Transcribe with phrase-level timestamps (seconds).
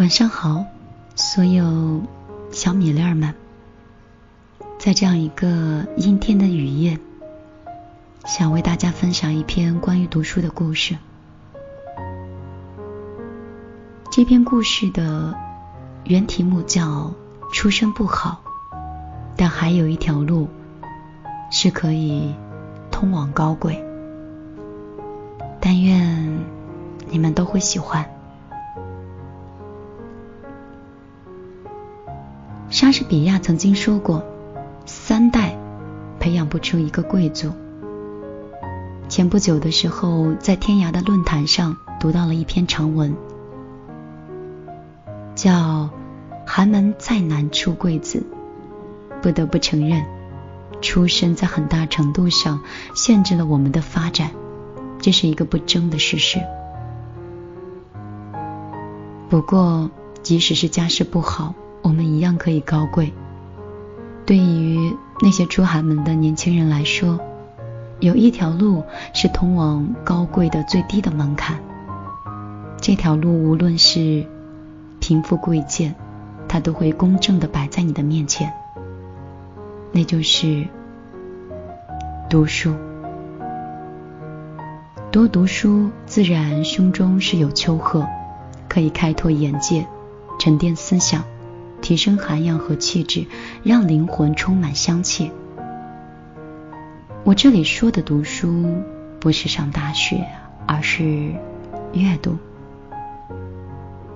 [0.00, 0.64] 晚上好，
[1.14, 2.00] 所有
[2.52, 3.34] 小米粒儿们。
[4.78, 6.98] 在这样一个阴天的雨夜，
[8.24, 10.96] 想为大家分享一篇关于读书的故事。
[14.10, 15.34] 这篇故事的
[16.04, 17.12] 原题目叫
[17.52, 18.40] “出身不好，
[19.36, 20.48] 但还有一条路
[21.50, 22.34] 是可以
[22.90, 23.84] 通往高贵”。
[25.60, 26.42] 但愿
[27.10, 28.10] 你们都会喜欢。
[32.80, 34.24] 莎士比亚曾经说过
[34.88, 35.54] ：“三代
[36.18, 37.52] 培养不出一个贵族。”
[39.06, 43.14] 前不久的时候，在天涯的论坛上读到了一篇长文，
[45.34, 45.90] 叫
[46.48, 48.24] “寒门再难出贵子”。
[49.20, 50.02] 不得不承认，
[50.80, 52.62] 出身在很大程度上
[52.94, 54.30] 限制了我们的发展，
[55.02, 56.38] 这是一个不争的事实。
[59.28, 59.90] 不过，
[60.22, 63.12] 即使是家世不好，我们一样可以高贵。
[64.26, 67.18] 对于那些出寒门的年轻人来说，
[67.98, 71.58] 有一条路是通往高贵的最低的门槛。
[72.80, 74.24] 这条路无论是
[75.00, 75.94] 贫富贵贱，
[76.48, 78.52] 它都会公正的摆在你的面前。
[79.92, 80.66] 那就是
[82.28, 82.74] 读书。
[85.10, 88.06] 多读书，自然胸中是有丘壑，
[88.68, 89.84] 可以开拓眼界，
[90.38, 91.24] 沉淀思想。
[91.80, 93.26] 提升涵养和气质，
[93.62, 95.30] 让灵魂充满香气。
[97.24, 98.82] 我这里说的读书，
[99.18, 100.26] 不是上大学，
[100.66, 101.32] 而是
[101.92, 102.36] 阅读。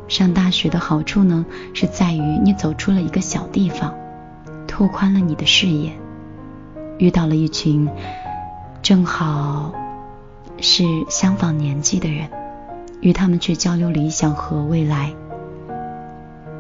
[0.09, 3.95] 上大学的好处呢，是在于你走出了一个小地方，
[4.67, 5.93] 拓宽了你的视野，
[6.99, 7.89] 遇到了一群
[8.83, 9.73] 正好
[10.61, 12.29] 是相仿年纪的人，
[13.01, 15.13] 与他们去交流理想和未来。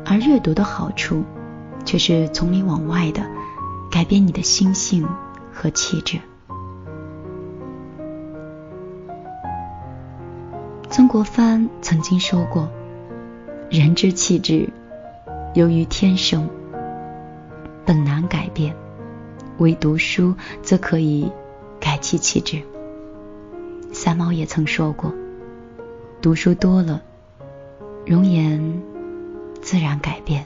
[0.06, 1.25] 而阅读的好处，
[1.84, 3.22] 却是从里往外的
[3.91, 5.06] 改变你的心性
[5.53, 6.20] 和气质。
[10.91, 12.69] 曾国藩曾经说过
[13.70, 14.69] ：“人之气质，
[15.54, 16.48] 由于天生，
[17.84, 18.72] 本难改变；
[19.59, 21.32] 唯读书，则可以
[21.81, 22.62] 改其气质。”
[23.92, 25.12] 三毛也曾说过
[26.22, 27.03] ：“读书多了，
[28.06, 28.82] 容颜。”
[29.64, 30.44] 自然改变。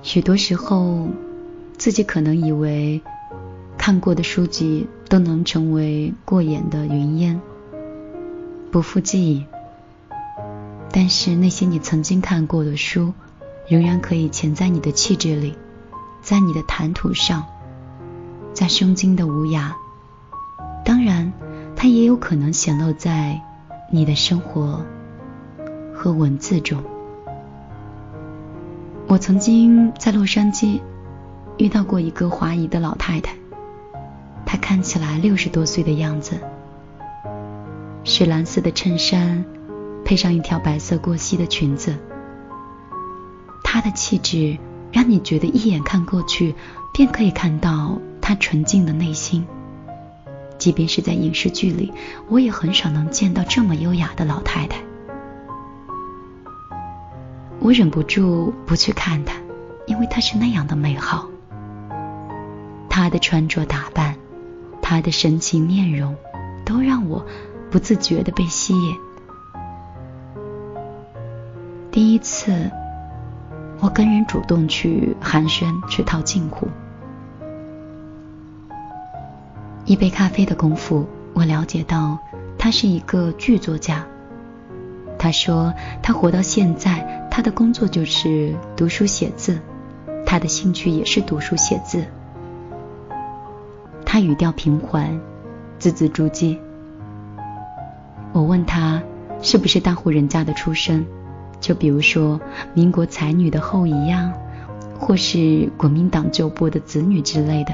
[0.00, 1.08] 许多时候，
[1.76, 3.02] 自己可能以为
[3.76, 7.40] 看过的书籍都能成为过眼的云烟，
[8.70, 9.44] 不复记忆。
[10.92, 13.12] 但是那些你曾经看过的书，
[13.66, 15.56] 仍然可以潜在你的气质里，
[16.22, 17.44] 在你的谈吐上，
[18.54, 19.72] 在胸襟的无涯。
[20.84, 21.32] 当然，
[21.74, 23.42] 它也有可能显露在。
[23.94, 24.82] 你的生活
[25.94, 26.82] 和文字中，
[29.06, 30.80] 我曾经在洛杉矶
[31.58, 33.36] 遇到过一个华裔的老太太，
[34.46, 36.40] 她看起来六十多岁的样子，
[38.02, 39.44] 是蓝色的衬衫
[40.06, 41.94] 配上一条白色过膝的裙子，
[43.62, 44.56] 她的气质
[44.90, 46.54] 让你觉得一眼看过去
[46.94, 49.46] 便可以看到她纯净的内心。
[50.62, 51.92] 即便是在影视剧里，
[52.28, 54.78] 我也很少能见到这么优雅的老太太。
[57.58, 59.34] 我忍不住不去看她，
[59.88, 61.28] 因为她是那样的美好。
[62.88, 64.14] 她的穿着打扮，
[64.80, 66.14] 她的神情面容，
[66.64, 67.26] 都让我
[67.68, 68.96] 不自觉的被吸引。
[71.90, 72.70] 第一次，
[73.80, 76.68] 我跟人主动去寒暄，去套近乎。
[79.84, 82.16] 一杯咖啡的功夫，我了解到
[82.56, 84.06] 他是一个剧作家。
[85.18, 89.58] 他说他活到现在，他的工作就是读书写字，
[90.24, 92.04] 他的兴趣也是读书写字。
[94.04, 95.20] 他语调平缓，
[95.80, 96.56] 字字珠玑。
[98.32, 99.02] 我问他
[99.42, 101.04] 是不是大户人家的出身，
[101.60, 102.40] 就比如说
[102.72, 104.32] 民国才女的后裔呀，
[104.98, 107.72] 或是国民党旧部的子女之类的。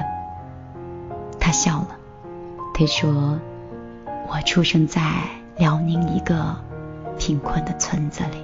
[1.39, 1.98] 他笑了。
[2.79, 3.37] 他说
[4.31, 5.01] ：“我出生在
[5.57, 6.55] 辽宁一个
[7.17, 8.37] 贫困的村子里。”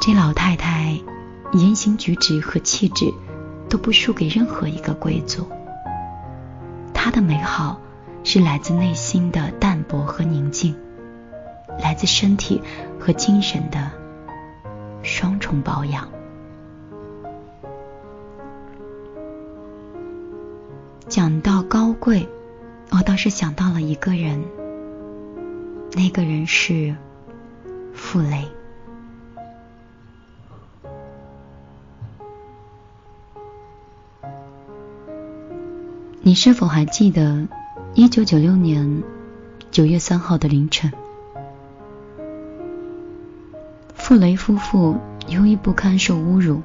[0.00, 0.96] 这老太太
[1.54, 3.12] 言行举止和气质
[3.68, 5.44] 都不输给任何一个贵族。
[6.94, 7.80] 她的美好
[8.22, 10.76] 是来自内心的淡泊和宁静，
[11.80, 12.62] 来自身体
[13.00, 13.90] 和精神的
[15.02, 16.08] 双重保养。
[21.16, 22.28] 讲到高贵，
[22.90, 24.44] 我倒是想到了一个人，
[25.94, 26.94] 那个人是
[27.94, 28.46] 傅雷。
[36.20, 37.48] 你是否还记得
[37.94, 39.02] 一九九六年
[39.70, 40.92] 九月三号的凌晨，
[43.94, 44.98] 傅雷夫妇
[45.28, 46.60] 由于不堪受侮辱，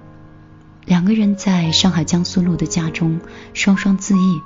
[0.86, 3.19] 两个人在上海江苏路的家中
[3.54, 4.42] 双双自缢。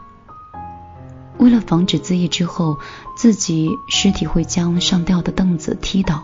[1.37, 2.77] 为了防止自缢之后
[3.17, 6.23] 自己尸体会将上吊的凳子踢倒，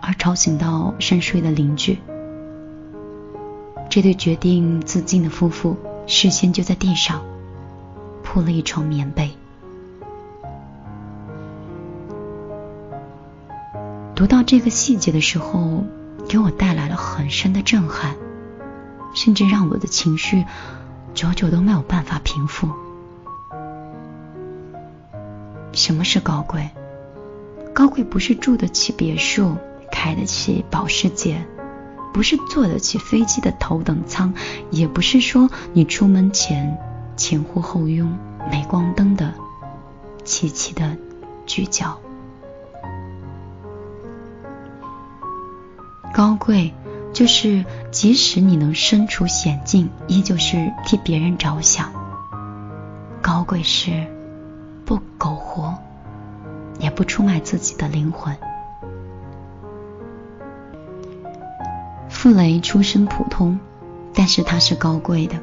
[0.00, 1.98] 而吵醒到深睡的邻居，
[3.88, 5.76] 这对决定自尽的夫妇
[6.06, 7.22] 事先就在地上。
[8.22, 9.30] 铺了一床棉被。
[14.14, 15.84] 读到这个细节的时候，
[16.28, 18.14] 给我带来了很深的震撼，
[19.14, 20.44] 甚至让我的情绪
[21.14, 22.68] 久久都没有办法平复。
[25.72, 26.70] 什么是高贵？
[27.74, 29.56] 高贵不是住得起别墅、
[29.90, 31.46] 开得起保时捷，
[32.12, 34.34] 不是坐得起飞机的头等舱，
[34.70, 36.78] 也不是说你出门前。
[37.16, 38.16] 前呼后拥，
[38.50, 39.34] 镁光灯的
[40.24, 40.96] 齐齐的
[41.44, 42.00] 聚焦。
[46.14, 46.72] 高贵
[47.12, 51.92] 就是即使你能身处险境，依旧是替别人着想。
[53.20, 54.06] 高贵是
[54.84, 55.74] 不苟活，
[56.78, 58.36] 也不出卖自己的灵魂。
[62.08, 63.58] 傅雷出身普通，
[64.14, 65.36] 但是他是高贵的。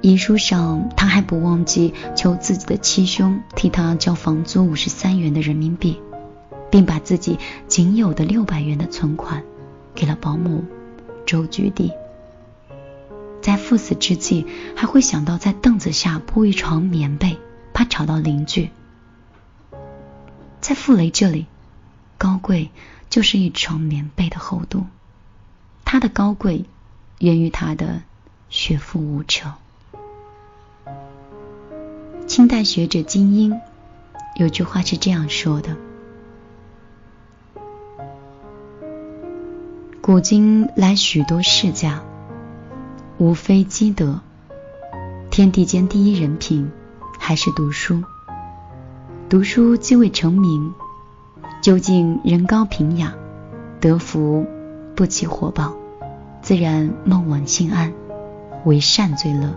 [0.00, 6.00] 遗书上，他还不忘记求自己的七兄替他交房租五十三元的人民币，
[6.70, 7.38] 并把自己
[7.68, 9.42] 仅有的六百元的存款
[9.94, 10.64] 给了保姆
[11.26, 11.92] 周居地。
[13.40, 17.38] 在赴死之际，还会想到在凳子下铺一床棉被，
[17.74, 18.70] 怕吵到邻居。
[20.60, 21.46] 在傅雷这里，
[22.16, 22.70] 高贵
[23.10, 24.86] 就是一床棉被的厚度。
[25.84, 26.64] 他的高贵
[27.18, 28.00] 源于他的
[28.48, 29.52] 学富无成。
[32.26, 33.60] 清代学者金英
[34.36, 35.76] 有句话是这样说的
[40.06, 42.02] ：“古今来许多世家，
[43.16, 44.20] 无非积德。
[45.30, 46.70] 天地间第一人品
[47.18, 48.02] 还是读书。
[49.30, 50.74] 读书既未成名，
[51.62, 53.14] 究竟人高平雅，
[53.80, 54.44] 德福
[54.94, 55.74] 不起火爆，
[56.42, 57.94] 自然梦稳心安，
[58.66, 59.54] 为善最乐。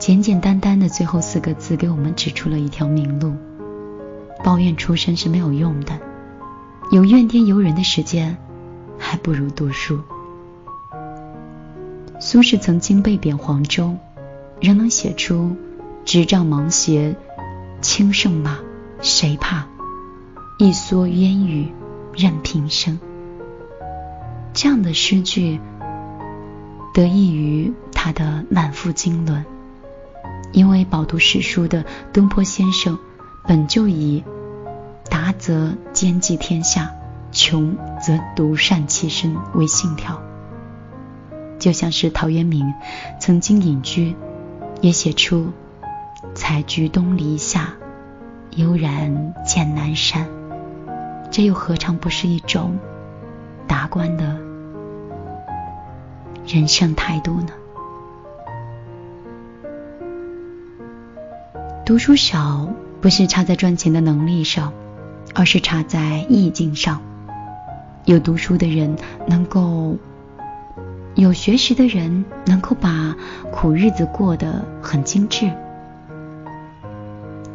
[0.00, 3.34] 简简单单的最后四个字，给我们指出了一条明路。
[4.42, 5.98] 抱怨出身是没有用的，
[6.90, 8.36] 有怨天尤人的时间，
[8.98, 10.00] 还不如读书。
[12.18, 13.96] 苏轼曾经被贬黄州，
[14.60, 15.56] 仍能写出
[16.04, 17.16] “执杖芒鞋
[17.80, 18.58] 轻胜马，
[19.00, 19.66] 谁怕？
[20.58, 21.72] 一蓑烟雨
[22.14, 22.98] 任平生。”
[24.52, 25.60] 这样的诗句，
[26.92, 29.44] 得益于他的满腹经纶。
[30.52, 32.98] 因为饱读史书的东坡先生，
[33.46, 34.22] 本就以
[35.08, 36.92] 达则兼济天下，
[37.32, 40.22] 穷则独善其身为信条。
[41.58, 42.72] 就像是陶渊明
[43.18, 44.16] 曾经隐居，
[44.80, 45.52] 也写出
[46.34, 47.74] “采菊东篱下，
[48.56, 50.26] 悠然见南山”，
[51.30, 52.78] 这又何尝不是一种
[53.66, 54.38] 达观的
[56.46, 57.48] 人生态度呢？
[61.84, 62.68] 读书少
[63.00, 64.72] 不是差在赚钱的能力上，
[65.34, 67.00] 而是差在意境上。
[68.04, 69.96] 有读书的人能够，
[71.14, 73.16] 有学识的人能够把
[73.52, 75.50] 苦日子过得很精致。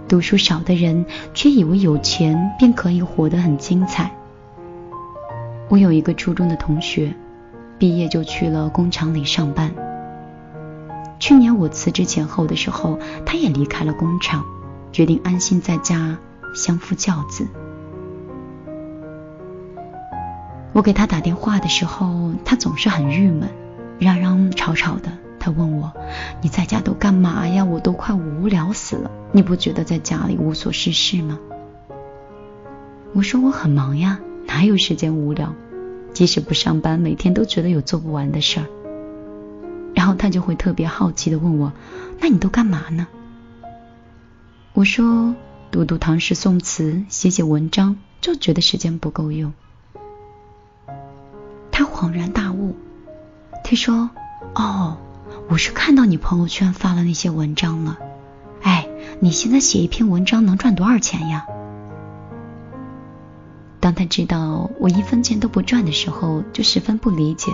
[0.07, 4.11] 读书少的人却以为有钱便可以活得很精彩。
[5.67, 7.13] 我有一个初中的同学，
[7.77, 9.71] 毕业就去了工厂里上班。
[11.19, 14.45] 去年我辞职前后的时候，他也离开了工厂，
[14.95, 16.17] 决定安心在家
[16.53, 17.45] 相夫教子。
[20.71, 23.49] 我给他打电话的时候，他总是很郁闷，
[23.99, 25.11] 嚷嚷吵吵的。
[25.37, 25.91] 他问我
[26.41, 27.65] ：“你在家都干嘛呀？
[27.65, 29.11] 我都快无聊死了。
[29.33, 31.37] 你不觉得在家里无所事事吗？”
[33.11, 35.53] 我说：“我很忙呀，哪有时间无聊？
[36.13, 38.65] 即使不上班，每天都觉得有做不完的事儿。”
[39.93, 41.73] 然后他就会特别好奇的问我
[42.21, 43.07] ：“那你都干嘛呢？”
[44.75, 45.34] 我说
[45.72, 49.53] ：“读读唐诗宋词，写写文章，就觉得时间不够用。”
[51.72, 52.75] 他恍然大悟，
[53.63, 54.10] 他说
[54.53, 54.98] ：“哦，
[55.48, 57.98] 我是看到你朋友圈发了那些文章了。
[58.63, 58.86] 哎
[59.22, 61.46] 你现在写一篇文章能赚多少钱呀？”
[63.79, 67.53] 当他知道我一分钱都不赚的时候，就十分不理解：“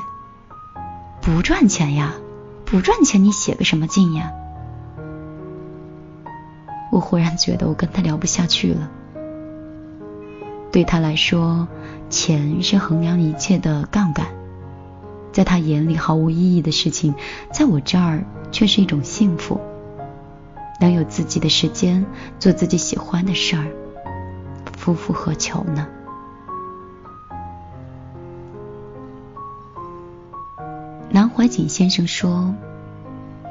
[1.22, 2.16] 不赚钱呀？
[2.66, 4.32] 不赚钱你写个什么劲呀？”
[6.92, 8.92] 我忽然觉得我跟他聊不下去了。
[10.72, 11.68] 对他来说，
[12.10, 14.28] 钱是衡量一切的杠杆，
[15.32, 17.16] 在他眼里毫无意义的事情，
[17.52, 19.60] 在我这儿却是一种幸福。
[20.80, 22.06] 能有自己的时间
[22.40, 23.68] 做自己喜欢的事儿，
[24.78, 25.88] 夫复何求呢？
[31.10, 32.56] 南怀瑾先生说：“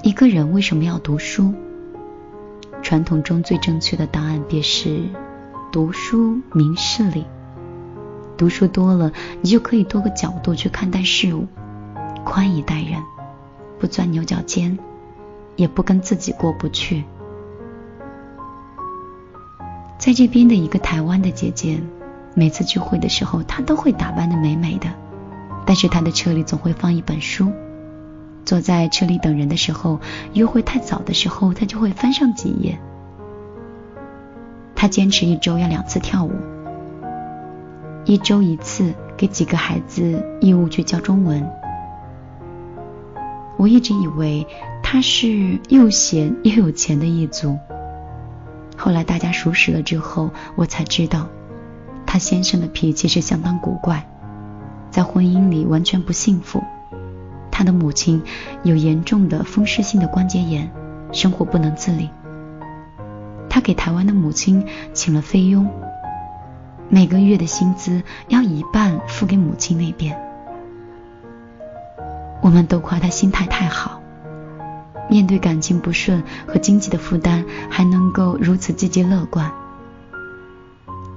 [0.02, 1.54] 一个人为什么要读书？
[2.90, 5.04] 传统中最正确的答案便是。”
[5.70, 7.25] 读书明事理，
[8.37, 11.47] 读书多了，你就可以多个角度去看待事物，
[12.25, 13.00] 宽以待人，
[13.78, 14.76] 不钻牛角尖，
[15.54, 17.04] 也不跟自己过不去。
[19.97, 21.80] 在这边的一个台湾的姐姐，
[22.35, 24.88] 每次聚会的时候，她都会打扮的美美的，
[25.64, 27.52] 但是她的车里总会放一本书，
[28.44, 30.00] 坐在车里等人的时候，
[30.32, 32.78] 约会太早的时候，她就会翻上几页。
[34.75, 36.32] 他坚持一周要两次跳舞，
[38.06, 41.47] 一周一次给几个孩子义务去教中文。
[43.59, 44.47] 我一直以为
[44.82, 47.59] 他是又闲又有钱的一族，
[48.75, 51.28] 后来大家熟识了之后，我才知道
[52.06, 54.09] 他先生的脾气是相当古怪，
[54.90, 56.64] 在婚姻里完全不幸福。
[57.61, 58.23] 他的母亲
[58.62, 60.71] 有严重的风湿性的关节炎，
[61.12, 62.09] 生活不能自理。
[63.50, 64.64] 他给台湾的母亲
[64.95, 65.69] 请了菲佣，
[66.88, 70.19] 每个月的薪资要一半付给母亲那边。
[72.40, 74.00] 我们都夸他心态太好，
[75.11, 79.52] 面对感情不顺和经济的负担，还能够如此积极乐观。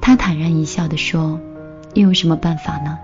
[0.02, 1.40] 他坦然一笑地说
[1.96, 3.00] ：“又有什么办法呢？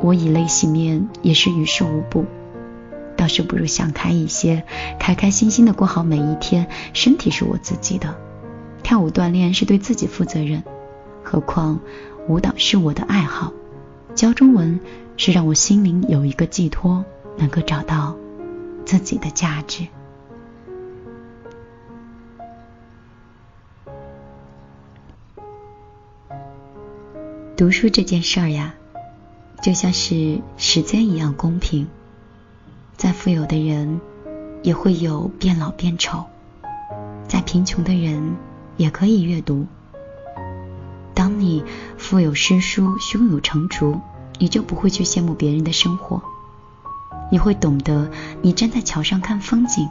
[0.00, 2.24] 我以泪洗面也是于事无补，
[3.26, 4.62] 倒是不如想开一些，
[5.00, 6.68] 开开心心的过好每一天。
[6.92, 8.16] 身体是我自己的。”
[8.84, 10.62] 跳舞锻炼是对自己负责任，
[11.24, 11.80] 何况
[12.28, 13.52] 舞蹈是我的爱好，
[14.14, 14.78] 教中文
[15.16, 17.04] 是让我心灵有一个寄托，
[17.36, 18.16] 能够找到
[18.84, 19.88] 自己的价值。
[27.56, 28.72] 读书这件事儿呀，
[29.60, 31.88] 就像是时间一样公平，
[32.96, 34.00] 再富有的人
[34.62, 36.24] 也会有变老变丑，
[37.28, 38.36] 再贫穷的人。
[38.76, 39.64] 也可以阅读。
[41.14, 41.64] 当你
[41.96, 43.98] 腹有诗书，胸有成竹，
[44.38, 46.20] 你就不会去羡慕别人的生活。
[47.30, 48.10] 你会懂得，
[48.42, 49.88] 你站在桥上看风景，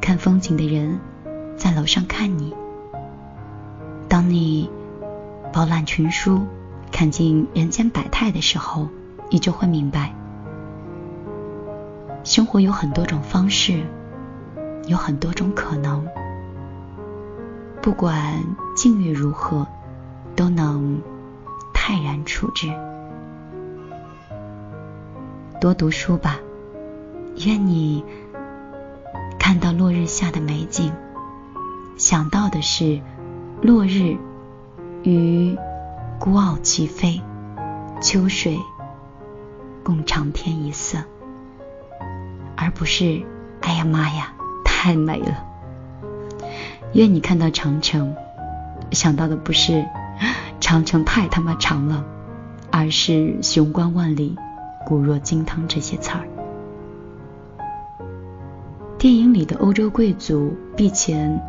[0.00, 1.00] 看风景的人
[1.56, 2.54] 在楼上看你。
[4.08, 4.70] 当你
[5.52, 6.46] 饱览群书，
[6.92, 8.88] 看尽人间百态的时候，
[9.30, 10.14] 你就会明白，
[12.22, 13.82] 生活有很多种方式，
[14.86, 16.06] 有很多种可能。
[17.82, 18.44] 不管
[18.76, 19.66] 境遇如何，
[20.36, 21.00] 都能
[21.72, 22.68] 泰然处之。
[25.60, 26.38] 多读书吧，
[27.46, 28.04] 愿你
[29.38, 30.92] 看到落日下的美景，
[31.96, 33.00] 想到的是
[33.62, 34.16] 落日
[35.02, 35.56] 与
[36.18, 37.20] 孤傲齐飞，
[38.02, 38.58] 秋水
[39.82, 40.98] 共长天一色，
[42.60, 43.22] 而不是
[43.62, 44.34] 哎呀妈呀，
[44.66, 45.44] 太美了。
[46.92, 48.14] 愿你看到长城，
[48.90, 49.86] 想到的不是
[50.60, 52.04] 长城太他妈长了，
[52.70, 54.36] 而是雄关万里，
[54.86, 56.28] 固若金汤这些词儿。
[58.98, 61.40] 电影里的欧洲贵族壁前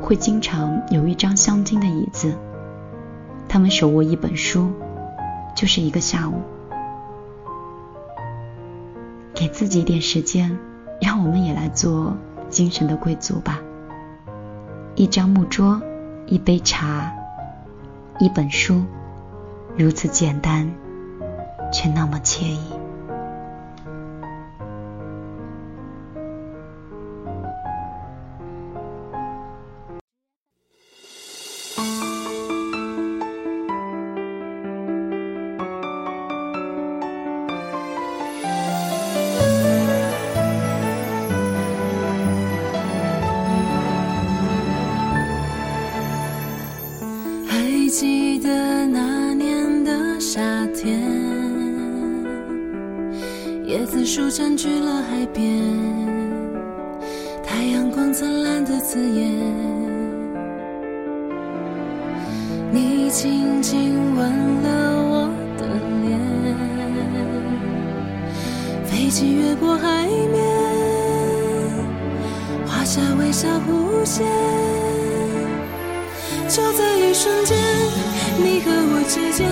[0.00, 2.32] 会经常有一张镶金的椅子，
[3.48, 4.70] 他们手握一本书，
[5.56, 6.40] 就是一个下午。
[9.34, 10.56] 给自己一点时间，
[11.00, 12.16] 让我们也来做
[12.48, 13.60] 精神的贵族吧。
[14.94, 15.82] 一张木桌，
[16.26, 17.12] 一杯茶，
[18.20, 18.82] 一本书，
[19.76, 20.72] 如此简单，
[21.72, 22.60] 却那么惬意。
[53.94, 55.62] 紫树占据了海边
[57.44, 59.30] 太阳光灿烂的刺眼
[62.72, 64.28] 你轻轻吻
[64.64, 65.64] 了我的
[66.02, 66.18] 脸
[68.84, 70.42] 飞机越过海面
[72.66, 74.26] 画下微笑弧线
[76.48, 77.56] 就在一瞬间
[78.42, 79.48] 你和我之间，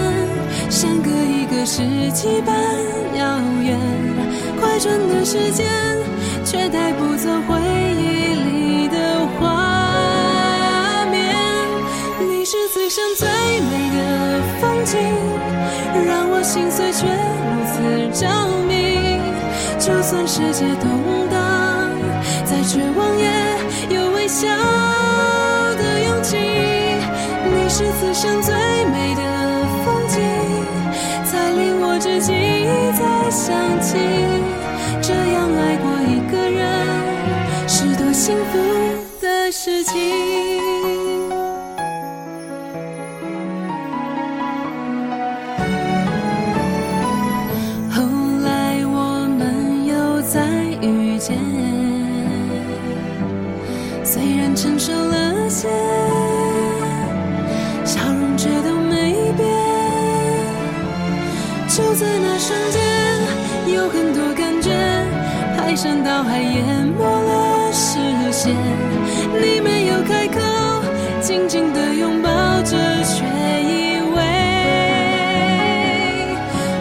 [0.70, 2.54] 相隔一个世纪般
[3.14, 3.78] 遥远。
[4.60, 5.66] 快转的时间，
[6.44, 7.60] 却带不走回
[7.98, 11.34] 忆里的画面。
[12.20, 14.98] 你是此生最美的风景，
[16.06, 17.76] 让我心碎却如此
[18.20, 18.26] 着
[18.68, 18.72] 迷。
[19.78, 20.88] 就算世界动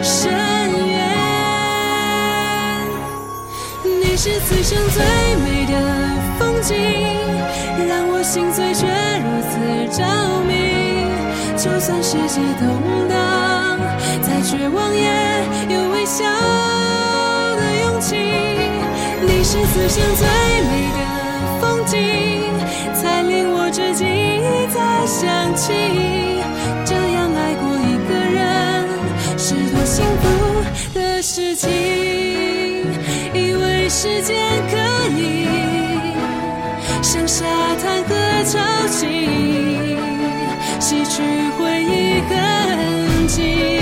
[0.02, 0.98] 深渊。
[3.84, 5.02] 你是此生最
[5.44, 5.72] 美的
[6.38, 6.74] 风景，
[7.88, 8.86] 让我心碎却
[9.22, 9.52] 如此
[9.96, 10.04] 着
[10.46, 10.50] 迷。
[11.56, 13.78] 就算世界动荡，
[14.22, 15.08] 再绝望也
[15.68, 16.24] 有微笑
[17.56, 18.16] 的勇气。
[19.22, 20.26] 你是此生最
[20.66, 21.00] 美的
[21.60, 21.96] 风景，
[22.94, 25.72] 才令我至今一再想起，
[31.62, 31.70] 情。
[33.32, 34.36] 以为时间
[34.70, 34.76] 可
[35.16, 35.46] 以
[37.02, 37.44] 像沙
[37.76, 39.96] 滩和潮汐。
[40.80, 41.22] 洗去
[41.58, 43.81] 回忆痕迹。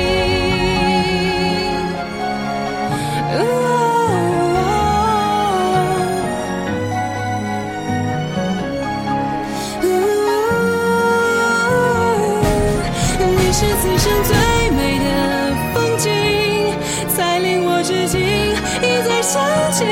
[19.31, 19.41] 想
[19.71, 19.85] 起，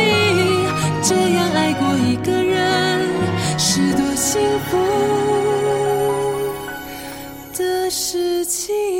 [1.02, 3.08] 这样爱过一个人
[3.58, 4.78] 是多幸福
[7.58, 8.99] 的事情。